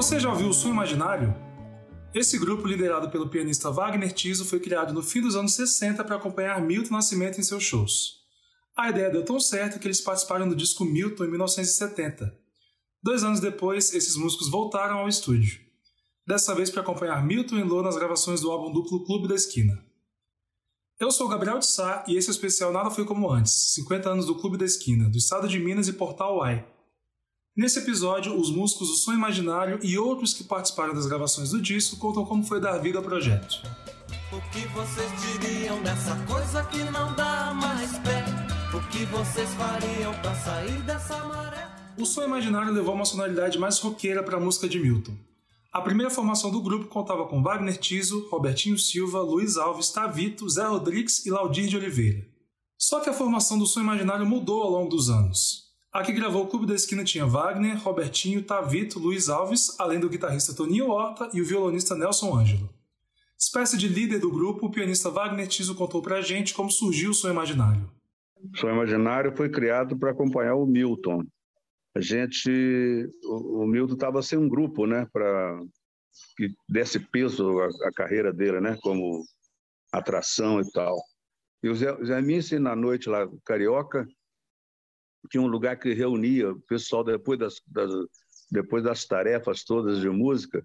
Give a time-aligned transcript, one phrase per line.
[0.00, 1.36] Você já ouviu o Som Imaginário?
[2.14, 6.16] Esse grupo, liderado pelo pianista Wagner Tiso, foi criado no fim dos anos 60 para
[6.16, 8.14] acompanhar Milton Nascimento em seus shows.
[8.74, 12.34] A ideia deu tão certo que eles participaram do disco Milton em 1970.
[13.02, 15.60] Dois anos depois, esses músicos voltaram ao estúdio.
[16.26, 19.84] Dessa vez para acompanhar Milton e Lô nas gravações do álbum duplo Clube da Esquina.
[20.98, 24.08] Eu sou Gabriel de Sá e esse é o especial Nada Foi Como Antes, 50
[24.08, 26.66] anos do Clube da Esquina, do estado de Minas e Portal Uai.
[27.60, 31.98] Nesse episódio, os músicos do Som Imaginário e outros que participaram das gravações do disco
[31.98, 33.60] contam como foi dar vida ao projeto.
[34.32, 35.78] O que vocês diriam
[36.26, 38.24] coisa que não dá mais pé?
[38.74, 41.68] O que vocês fariam para sair dessa maré?
[41.98, 45.12] O Som Imaginário levou uma sonoridade mais roqueira para a música de Milton.
[45.70, 50.64] A primeira formação do grupo contava com Wagner Tiso, Robertinho Silva, Luiz Alves, Tavito, Zé
[50.64, 52.26] Rodrigues e Laudir de Oliveira.
[52.78, 55.69] Só que a formação do Som Imaginário mudou ao longo dos anos.
[55.92, 60.08] A que gravou o Clube da Esquina tinha Wagner, Robertinho, Tavito, Luiz Alves, além do
[60.08, 62.70] guitarrista Toninho Horta e o violonista Nelson Ângelo.
[63.38, 67.14] Espécie de líder do grupo, o pianista Wagner Tiso contou pra gente como surgiu o
[67.14, 67.90] Som Imaginário.
[68.36, 71.24] O Som Imaginário foi criado para acompanhar o Milton,
[71.94, 75.60] a gente, o, Milton estava sem um grupo, né, para
[76.36, 79.24] que desse peso à, carreira dele, né, como
[79.92, 80.96] atração e tal.
[81.62, 84.06] E o Zé, Zé na noite lá, Carioca,
[85.28, 87.90] tinha um lugar que reunia o pessoal depois das, das,
[88.50, 90.64] depois das tarefas todas de música,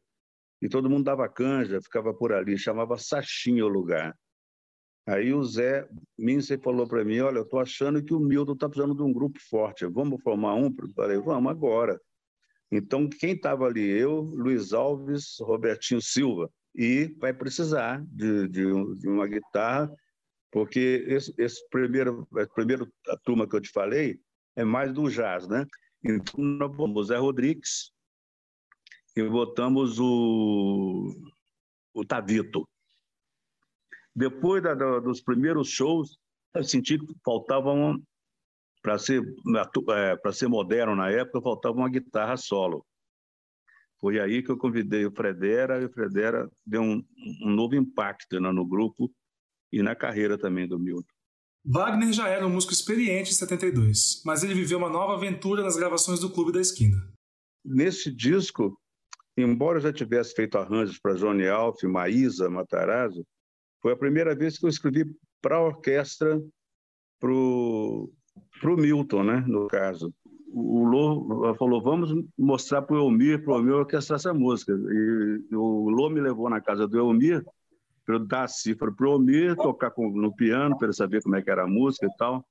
[0.61, 4.17] e todo mundo dava canja, ficava por ali, chamava Sachinha o lugar.
[5.07, 8.67] Aí o Zé Mince falou para mim, olha, eu estou achando que o Milton está
[8.67, 10.67] precisando de um grupo forte, vamos formar um?
[10.67, 11.99] Eu falei, vamos agora.
[12.71, 13.87] Então, quem estava ali?
[13.87, 16.49] Eu, Luiz Alves, Robertinho Silva.
[16.73, 18.63] E vai precisar de, de,
[18.95, 19.93] de uma guitarra,
[20.51, 22.87] porque esse, esse primeiro, a primeira
[23.23, 24.19] turma que eu te falei
[24.55, 25.65] é mais do jazz, né?
[26.03, 27.91] Então, nós o Zé Rodrigues
[29.15, 31.11] e botamos o,
[31.93, 32.67] o Tavito.
[34.15, 36.17] Depois da, da, dos primeiros shows,
[36.53, 38.01] eu senti que faltavam,
[38.81, 39.21] para ser,
[39.89, 42.85] é, ser moderno na época, faltava uma guitarra solo.
[43.99, 47.03] Foi aí que eu convidei o Fredera, e o Fredera deu um,
[47.41, 49.11] um novo impacto né, no grupo
[49.71, 51.14] e na carreira também do Milton.
[51.67, 55.75] Wagner já era um músico experiente em 72, mas ele viveu uma nova aventura nas
[55.75, 56.97] gravações do Clube da Esquina.
[57.65, 58.79] Nesse disco,
[59.35, 63.25] embora eu já tivesse feito arranjos para Johnny Alf, Maísa, Matarazzo,
[63.81, 65.05] foi a primeira vez que eu escrevi
[65.41, 66.39] para a orquestra,
[67.19, 68.11] para o
[68.77, 70.13] Milton, né, no caso.
[70.47, 74.71] O Lô falou, vamos mostrar para o Elmir, para o Elmir orquestrar essa música.
[74.71, 77.43] E o Lô me levou na casa do Elmir,
[78.05, 81.23] para eu dar a cifra para o Elmir, tocar com, no piano, para ele saber
[81.23, 82.45] como é que era a música e tal.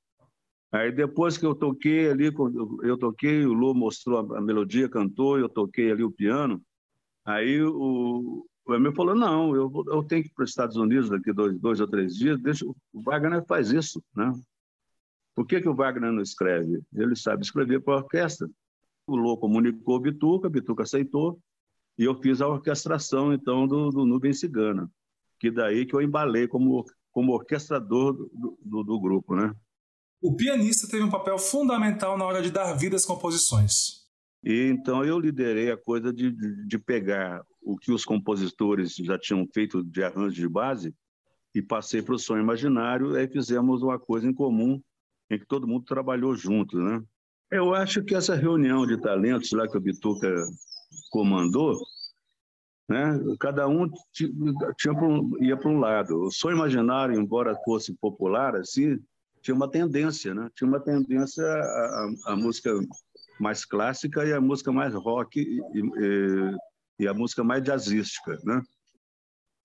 [0.73, 2.35] Aí depois que eu toquei ali,
[2.83, 6.61] eu toquei, o Lô mostrou a melodia, cantou, eu toquei ali o piano.
[7.25, 11.33] Aí o, o falou, não, eu, eu tenho que ir para os Estados Unidos daqui
[11.33, 14.33] dois, dois ou três dias, deixa, o Wagner faz isso, né?
[15.35, 16.83] Por que, que o Wagner não escreve?
[16.93, 18.49] Ele sabe escrever para a orquestra.
[19.07, 21.39] O Lô comunicou a Bituca, a Bituca aceitou,
[21.97, 24.91] e eu fiz a orquestração, então, do, do Cigana,
[25.45, 29.55] que daí que eu embalei como, como orquestrador do, do, do grupo, né?
[30.23, 34.05] O pianista teve um papel fundamental na hora de dar vida às composições.
[34.43, 39.19] E então eu liderei a coisa de, de, de pegar o que os compositores já
[39.19, 40.95] tinham feito de arranjo de base
[41.55, 44.81] e passei para o som imaginário, aí fizemos uma coisa em comum,
[45.31, 47.03] em que todo mundo trabalhou junto, né?
[47.51, 50.35] Eu acho que essa reunião de talentos lá que o Bituca
[51.11, 51.79] comandou,
[52.89, 53.19] né?
[53.41, 56.27] Cada um tinha um, ia para um lado.
[56.27, 58.99] O som imaginário, embora fosse popular assim,
[59.43, 60.51] tinha uma tendência, né?
[60.55, 61.45] Tinha uma tendência
[62.27, 62.71] à música
[63.39, 66.57] mais clássica e a música mais rock e, e,
[67.01, 68.63] e a música mais jazzística, né?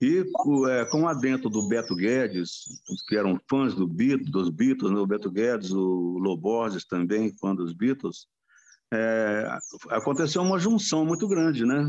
[0.02, 0.24] E
[0.70, 2.64] é, com o adentro do Beto Guedes,
[3.06, 4.98] que eram fãs do dos Beatles, né?
[4.98, 8.26] o Beto Guedes, o Loborges também, fã dos Beatles,
[8.92, 9.46] é,
[9.90, 11.86] aconteceu uma junção muito grande, né?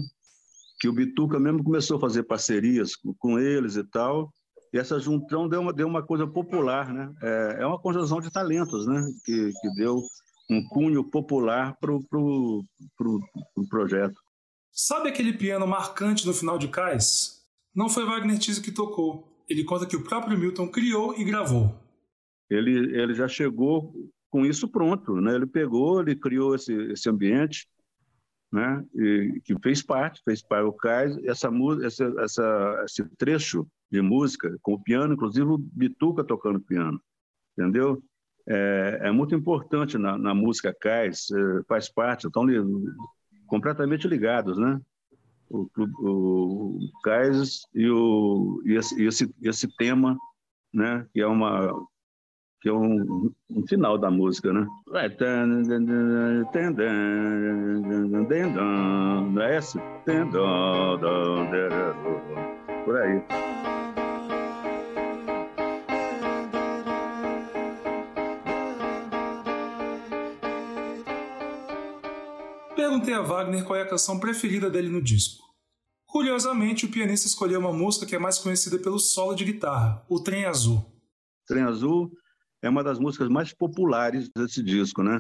[0.82, 4.34] Que o Bituca mesmo começou a fazer parcerias com, com eles e tal,
[4.74, 7.14] e essa junção deu uma, deu uma coisa popular, né?
[7.22, 9.02] É, é uma conjunção de talentos, né?
[9.26, 10.02] Que, que deu
[10.50, 12.64] um cunho popular para o pro,
[12.98, 13.20] pro,
[13.54, 14.20] pro projeto.
[14.72, 17.46] Sabe aquele piano marcante no final de Cais?
[17.76, 19.28] Não foi Wagner Tiso que tocou.
[19.48, 21.78] Ele conta que o próprio Milton criou e gravou.
[22.50, 23.94] Ele, ele já chegou
[24.30, 25.36] com isso pronto, né?
[25.36, 27.68] Ele pegou, ele criou esse, esse ambiente,
[28.52, 28.84] né?
[28.96, 31.18] E, que fez parte, fez parte o Cais.
[31.26, 31.50] Essa,
[31.84, 37.02] essa, essa, esse trecho de música com o piano, inclusive o Bituca tocando piano,
[37.58, 38.02] entendeu?
[38.48, 42.46] É, é muito importante na, na música Cais, é, faz parte, estão
[43.48, 44.80] completamente ligados, né?
[45.52, 50.18] o, o, o Kaisers e, o, e esse, esse, esse tema,
[50.74, 51.72] né, que é uma
[52.62, 54.68] que é um, um final da música, né?
[59.32, 59.80] Não é esse?
[62.86, 63.24] Por aí.
[72.76, 75.42] Perguntei a Wagner qual é a canção preferida dele no disco.
[76.06, 80.20] Curiosamente, o pianista escolheu uma música que é mais conhecida pelo solo de guitarra, O
[80.20, 80.86] Trem Azul.
[81.48, 82.12] Trem Azul
[82.62, 85.20] é uma das músicas mais populares desse disco, né?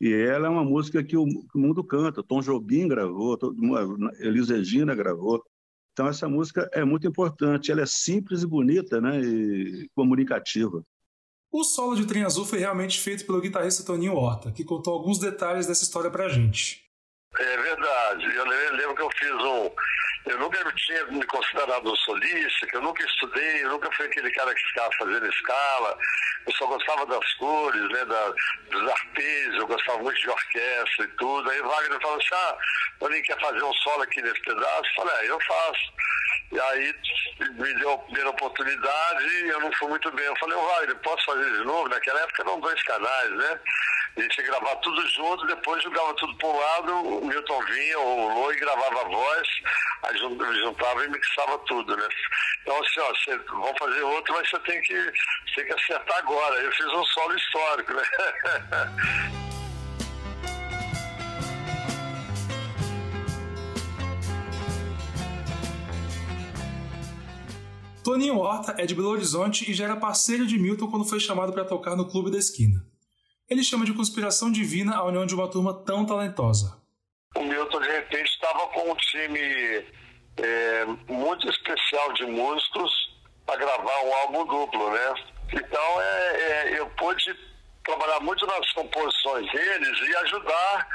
[0.00, 2.22] E ela é uma música que o, mundo canta.
[2.22, 3.38] Tom Jobim gravou,
[4.18, 5.44] Elis Regina gravou.
[5.92, 7.70] Então essa música é muito importante.
[7.70, 9.20] Ela é simples e bonita, né?
[9.20, 10.82] E comunicativa.
[11.52, 15.18] O solo de Trem Azul foi realmente feito pelo guitarrista Toninho Horta, que contou alguns
[15.18, 16.84] detalhes dessa história pra gente.
[17.36, 18.24] É verdade.
[18.24, 19.70] Eu lembro que eu fiz um.
[20.26, 24.30] Eu nunca tinha me considerado um solista, que eu nunca estudei, eu nunca fui aquele
[24.32, 25.98] cara que ficava fazendo escala.
[26.46, 28.32] Eu só gostava das cores, né, da,
[28.70, 31.50] dos arpejos, eu gostava muito de orquestra e tudo.
[31.50, 32.56] Aí Wagner falou assim: ah,
[32.98, 34.82] Toninho quer fazer um solo aqui nesse pedaço?
[34.84, 35.92] Eu falei: é, eu faço.
[36.52, 36.94] E aí
[37.52, 40.26] me deu a primeira oportunidade e eu não fui muito bem.
[40.26, 41.88] Eu falei, Wagner, posso fazer de novo?
[41.88, 43.60] Naquela época eram dois canais, né?
[44.20, 47.98] A gente ia gravar tudo junto, depois jogava tudo para um lado, o Milton vinha,
[47.98, 49.48] o e gravava a voz,
[50.02, 52.06] aí juntava e mixava tudo, né?
[52.60, 56.18] Então, assim, ó, você, vamos fazer outro, mas você tem que, você tem que acertar
[56.18, 56.56] agora.
[56.56, 58.02] Eu fiz um solo histórico, né?
[68.04, 71.54] Toninho Horta é de Belo Horizonte e já era parceiro de Milton quando foi chamado
[71.54, 72.89] para tocar no Clube da Esquina.
[73.50, 76.80] Ele chama de conspiração divina a união de uma turma tão talentosa.
[77.34, 79.40] O Milton, de repente, estava com um time
[80.36, 82.92] é, muito especial de músicos
[83.44, 85.14] para gravar um álbum duplo, né?
[85.52, 87.36] Então, é, é, eu pude
[87.84, 90.88] trabalhar muito nas composições deles e ajudar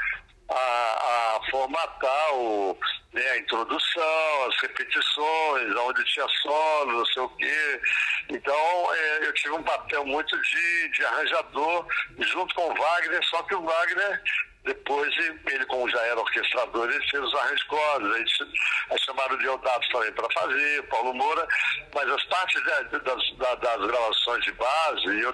[0.49, 2.77] a, a formatar o,
[3.15, 7.81] né, a introdução, as repetições, onde tinha solo, não sei o quê.
[8.29, 11.87] Então, é, eu tive um papel muito de, de arranjador
[12.19, 14.21] junto com o Wagner, só que o Wagner
[14.65, 15.15] depois,
[15.47, 18.15] ele, como já era orquestrador, ele fez os arranjos cordas.
[18.15, 18.25] Aí,
[18.89, 21.47] aí chamaram o Deodato também para fazer, Paulo Moura.
[21.93, 25.33] Mas as partes né, das, das, gravações de base, eu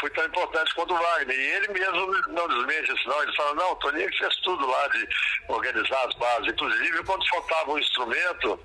[0.00, 1.38] fui tão importante quanto o Wagner.
[1.38, 3.22] E ele mesmo não desmente isso, não.
[3.22, 5.08] Ele fala, não, o Toninho fez tudo lá de
[5.48, 6.52] organizar as bases.
[6.52, 8.60] Inclusive, quando faltava um instrumento,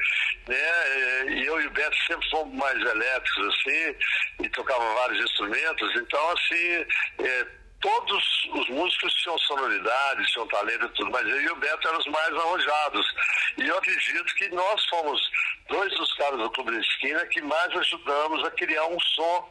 [0.48, 3.96] né, e eu e o Beto sempre fomos mais elétricos, assim,
[4.44, 5.94] e tocavam vários instrumentos.
[5.98, 6.86] Então, assim,
[7.20, 11.88] é, todos os músicos tinham sonoridade, tinham talento e tudo, mas eu e o Beto
[11.88, 13.06] eram os mais arrojados.
[13.58, 15.22] E eu acredito que nós fomos
[15.70, 19.50] dois dos caras do Clube da Esquina que mais ajudamos a criar um som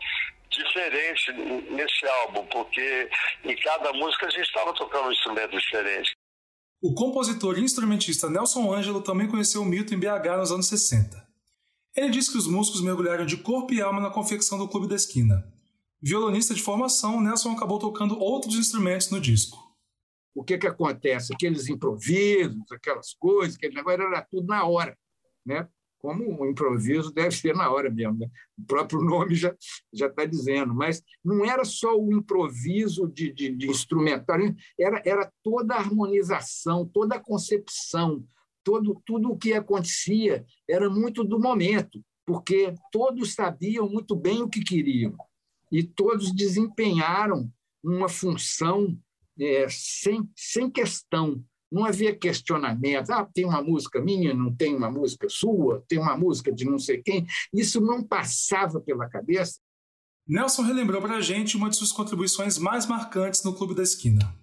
[0.51, 1.33] diferente
[1.71, 3.11] nesse álbum, porque
[3.45, 6.13] em cada música a gente estava tocando um instrumento diferente.
[6.83, 11.27] O compositor e instrumentista Nelson Ângelo também conheceu o Milton em BH nos anos 60.
[11.97, 14.95] Ele disse que os músicos mergulharam de corpo e alma na confecção do Clube da
[14.95, 15.56] Esquina.
[16.01, 19.59] Violonista de formação, Nelson acabou tocando outros instrumentos no disco.
[20.35, 21.33] O que, que acontece?
[21.33, 24.97] Aqueles improvisos, aquelas coisas, aquele negócio era tudo na hora.
[25.45, 25.67] Né?
[25.99, 28.19] Como um improviso deve ser na hora mesmo.
[28.19, 28.29] Né?
[28.59, 29.55] O próprio nome já
[29.93, 30.75] está dizendo.
[30.75, 33.67] Mas não era só o improviso de, de, de
[34.79, 38.23] era, era toda a harmonização, toda a concepção,
[38.63, 44.49] todo, tudo o que acontecia era muito do momento, porque todos sabiam muito bem o
[44.49, 45.17] que queriam
[45.71, 47.51] e todos desempenharam
[47.83, 48.99] uma função
[49.39, 51.43] é, sem, sem questão.
[51.71, 53.11] Não havia questionamento.
[53.11, 56.79] Ah, tem uma música minha, não tem uma música sua, tem uma música de não
[56.79, 57.27] sei quem.
[57.53, 59.59] Isso não passava pela cabeça.
[60.29, 64.37] Nelson relembrou para a gente uma de suas contribuições mais marcantes no Clube da Esquina.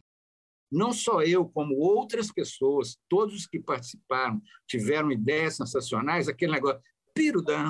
[0.72, 6.82] Não só eu, como outras pessoas, todos que participaram, tiveram ideias sensacionais, aquele negócio,
[7.14, 7.64] Pirudã,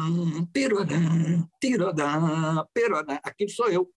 [0.53, 3.19] pirudã, tirodã, pirodã.
[3.23, 3.91] Aquilo sou eu,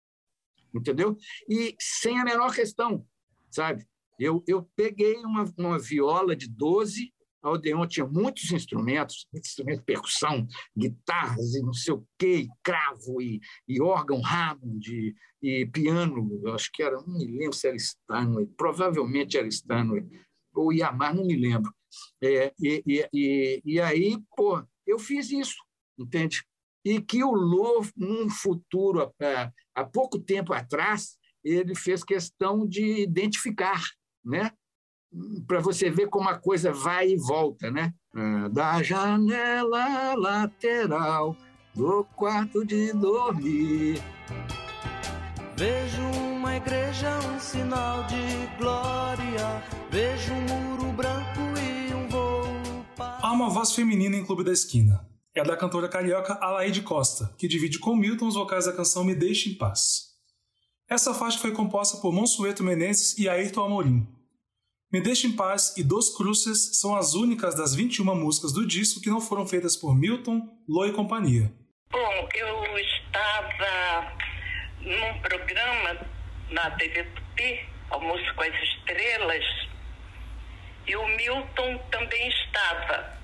[0.75, 1.17] entendeu?
[1.49, 3.07] E sem a menor questão,
[3.51, 3.87] sabe?
[4.19, 9.85] Eu, eu peguei uma, uma viola de 12, a Odeon tinha muitos instrumentos, instrumentos de
[9.85, 15.67] percussão, guitarras e não sei o quê, e cravo e, e órgão Hammond e, e
[15.67, 20.09] piano, acho que era, não me lembro se era Stanley, provavelmente era Stanley,
[20.55, 21.71] ou Yamaha, não me lembro.
[22.23, 25.57] É, e, e, e, e aí, pô, eu fiz isso,
[25.99, 26.45] entende?
[26.85, 29.13] E que o Lô, num futuro,
[29.75, 33.83] há pouco tempo atrás, ele fez questão de identificar,
[34.25, 34.51] né?
[35.47, 37.93] para você ver como a coisa vai e volta, né?
[38.17, 41.37] É, da janela lateral
[41.75, 44.03] do quarto de dormir.
[45.57, 49.63] Vejo uma igreja, um sinal de glória.
[49.91, 51.54] Vejo um muro branco
[53.35, 55.05] uma voz feminina em Clube da Esquina.
[55.35, 59.03] É a da cantora carioca Alaide Costa, que divide com Milton os vocais da canção
[59.03, 60.15] Me Deixe em Paz.
[60.89, 64.07] Essa faixa foi composta por Monsueto Menezes e Ayrton Amorim.
[64.93, 69.01] Me Deixe em Paz e Dos Cruces são as únicas das 21 músicas do disco
[69.01, 71.53] que não foram feitas por Milton, Lô e companhia.
[71.91, 74.13] Bom, eu estava
[74.81, 76.07] num programa
[76.51, 79.45] na TV Tupi, Almoço com as Estrelas,
[80.87, 83.24] e o Milton também estava.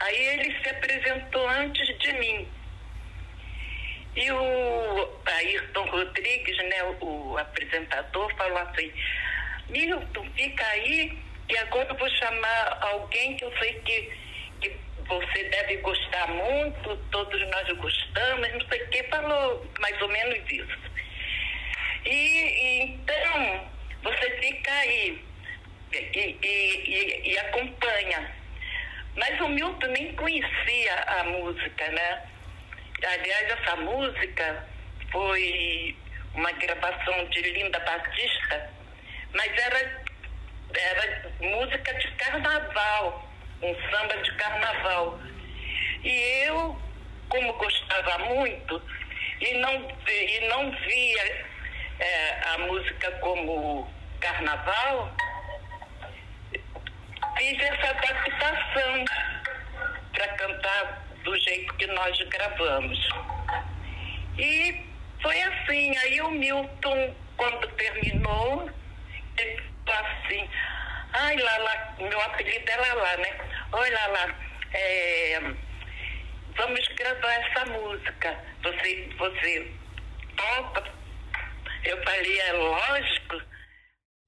[0.00, 2.48] Aí ele se apresentou antes de mim.
[4.16, 8.90] E o Ayrton Rodrigues, né, o apresentador, falou assim,
[9.68, 14.12] Milton, fica aí, que agora eu vou chamar alguém que eu sei que,
[14.60, 14.76] que
[15.06, 20.50] você deve gostar muito, todos nós gostamos, não sei o que, falou mais ou menos
[20.50, 20.78] isso.
[22.06, 23.70] E, e então,
[24.02, 25.22] você fica aí
[25.92, 28.35] e, e, e, acompanha.
[29.16, 32.22] Mas o Milton nem conhecia a música, né?
[33.02, 34.66] Aliás, essa música
[35.10, 35.96] foi
[36.34, 38.70] uma gravação de Linda Batista,
[39.32, 40.04] mas era,
[40.74, 43.30] era música de carnaval,
[43.62, 45.18] um samba de carnaval.
[46.04, 46.78] E eu,
[47.30, 48.82] como gostava muito,
[49.40, 51.46] e não, e não via
[51.98, 55.14] é, a música como carnaval,
[57.36, 59.04] fiz essa adaptação
[60.12, 62.98] para cantar do jeito que nós gravamos.
[64.38, 64.84] E
[65.22, 68.70] foi assim, aí o Milton, quando terminou,
[69.38, 70.48] ele falou assim,
[71.12, 73.38] ai Lala, meu apelido é Lala, né?
[73.72, 74.34] Oi Lala,
[74.72, 75.40] é,
[76.56, 78.44] vamos gravar essa música.
[78.62, 79.72] Você, você
[80.36, 80.84] topa?
[81.84, 83.42] Eu falei, é lógico.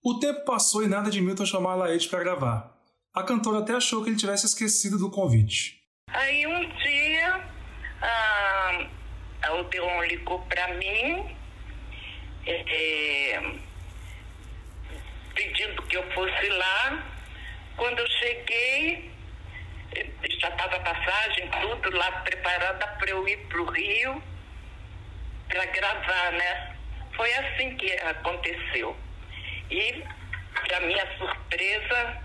[0.02, 2.77] O tempo passou e nada de Milton chamar a Laede para gravar.
[3.14, 5.82] A cantora até achou que ele tivesse esquecido do convite.
[6.10, 7.44] Aí um dia
[8.00, 8.86] a,
[9.42, 11.36] a Odeon ligou para mim
[12.46, 13.42] é,
[15.34, 17.04] pedindo que eu fosse lá.
[17.76, 19.10] Quando eu cheguei,
[20.40, 24.22] já estava passagem, tudo lá preparada para eu ir para o Rio
[25.48, 26.76] para gravar, né?
[27.16, 28.96] Foi assim que aconteceu.
[29.70, 30.04] E,
[30.66, 32.22] para minha surpresa,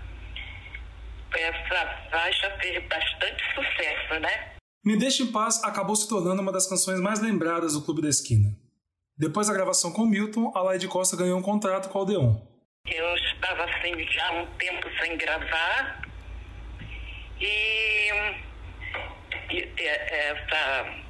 [1.40, 4.54] essa faixa fez bastante sucesso, né?
[4.84, 8.08] Me Deixe em Paz acabou se tornando uma das canções mais lembradas do Clube da
[8.08, 8.50] Esquina.
[9.16, 12.36] Depois da gravação com Milton, a Laide Costa ganhou um contrato com o Aldeon.
[12.86, 16.02] Eu estava assim já um tempo sem gravar
[17.40, 18.10] e,
[19.50, 21.02] e essa,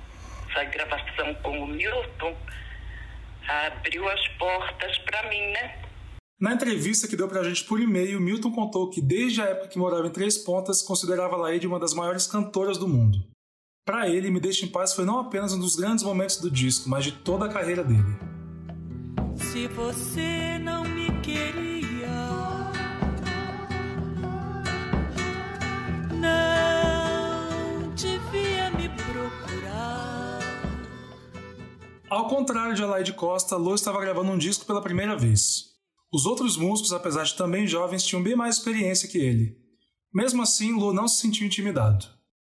[0.50, 2.36] essa gravação com o Milton
[3.48, 5.83] abriu as portas para mim, né?
[6.44, 9.78] Na entrevista que deu pra gente por e-mail, Milton contou que desde a época que
[9.78, 13.24] morava em Três Pontas, considerava Laide uma das maiores cantoras do mundo.
[13.82, 16.86] Para ele, Me Deixe em Paz foi não apenas um dos grandes momentos do disco,
[16.86, 18.18] mas de toda a carreira dele.
[19.36, 22.10] Se você não me queria,
[26.10, 30.40] não devia me procurar.
[32.10, 35.72] Ao contrário de Alaide Costa, Lô estava gravando um disco pela primeira vez.
[36.12, 39.56] Os outros músicos, apesar de também jovens, tinham bem mais experiência que ele.
[40.12, 42.06] Mesmo assim, Lu não se sentiu intimidado.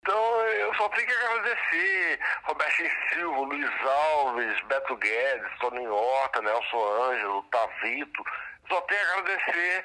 [0.03, 2.83] Então, eu só tenho que agradecer Roberto
[3.13, 8.23] Silva, Luiz Alves, Beto Guedes, Toninho Horta, Nelson Ângelo, Tavito,
[8.69, 9.85] só tenho a agradecer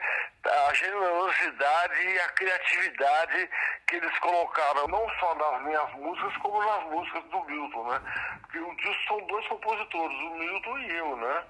[0.50, 3.50] a generosidade e a criatividade
[3.88, 8.02] que eles colocaram, não só nas minhas músicas, como nas músicas do Milton, né?
[8.42, 11.44] Porque o disco são dois compositores, o Milton e eu, né?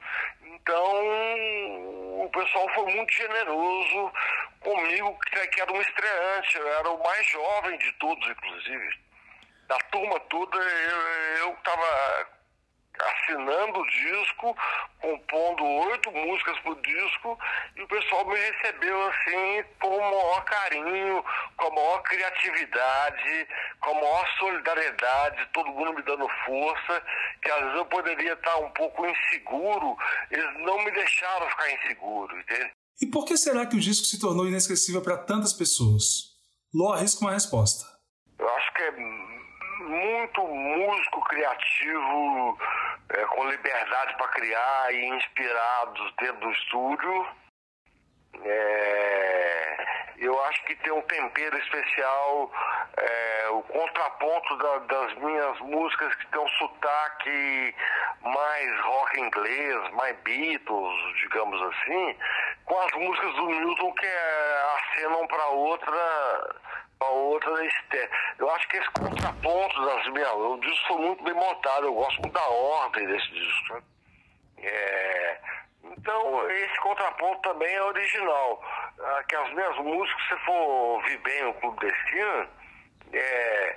[0.43, 4.11] Então, o pessoal foi muito generoso
[4.61, 5.17] comigo,
[5.51, 8.99] que era um estreante, eu era o mais jovem de todos, inclusive.
[9.67, 12.38] Da turma toda, eu estava
[13.01, 14.55] assinando o disco,
[15.01, 17.39] compondo oito músicas pro disco,
[17.75, 21.23] e o pessoal me recebeu assim com o maior carinho,
[21.57, 23.47] com a maior criatividade,
[23.81, 27.03] com a maior solidariedade, todo mundo me dando força,
[27.41, 29.97] que às vezes eu poderia estar um pouco inseguro,
[30.31, 32.71] eles não me deixaram ficar inseguro, entende?
[33.01, 36.37] E por que será que o disco se tornou inesquecível para tantas pessoas?
[36.73, 37.85] Ló arrisca uma resposta.
[38.37, 38.91] Eu acho que é
[39.79, 42.57] muito músico criativo,
[43.09, 47.27] é, com liberdade para criar e inspirados dentro do estúdio.
[48.43, 49.85] É,
[50.17, 52.51] eu acho que tem um tempero especial,
[52.97, 57.75] é, o contraponto da, das minhas músicas que tem um sotaque
[58.21, 62.17] mais rock inglês, mais Beatles, digamos assim,
[62.65, 66.28] com as músicas do Milton que é, acenam para outra
[66.99, 68.17] para outra estética.
[68.37, 70.33] Eu acho que esse contraponto das minhas.
[70.33, 73.73] O disco foi muito bem montado, eu gosto muito da ordem desse disco.
[73.73, 73.81] Né?
[74.57, 75.39] É,
[75.83, 78.61] então, esse contraponto também é original.
[78.99, 82.47] Ah, que as minhas músicas, se for ouvir bem o Clube Destino,
[83.13, 83.75] é,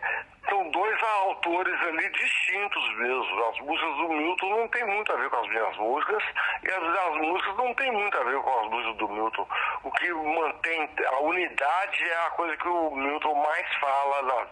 [0.63, 3.45] são dois autores ali distintos mesmo.
[3.49, 6.23] As músicas do Milton não tem muito a ver com as minhas músicas
[6.63, 9.49] e as das músicas não tem muito a ver com as músicas do Milton.
[9.83, 14.49] O que mantém a unidade é a coisa que o Milton mais fala,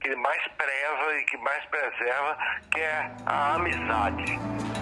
[0.00, 2.38] que ele mais preza e que mais preserva,
[2.72, 4.73] que é a amizade.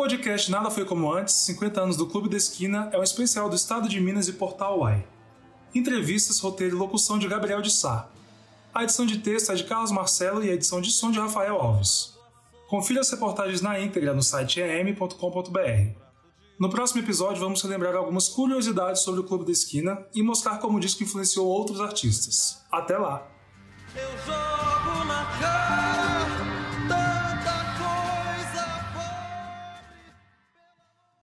[0.00, 3.54] Podcast Nada Foi Como Antes, 50 anos do Clube da Esquina, é um especial do
[3.54, 5.06] Estado de Minas e Portal UAI.
[5.74, 8.08] Entrevistas, roteiro e locução de Gabriel de Sá.
[8.72, 11.60] A edição de texto é de Carlos Marcelo e a edição de som de Rafael
[11.60, 12.14] Alves.
[12.66, 16.00] Confira as reportagens na íntegra no site em.com.br.
[16.58, 20.78] No próximo episódio vamos relembrar algumas curiosidades sobre o Clube da Esquina e mostrar como
[20.78, 22.64] o disco influenciou outros artistas.
[22.72, 23.30] Até lá!